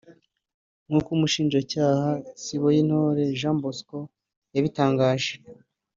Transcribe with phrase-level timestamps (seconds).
[0.87, 2.09] nkuko Umushinjacyaha
[2.43, 3.99] Siboyintore Jean Bosco
[4.55, 5.33] yabitangaje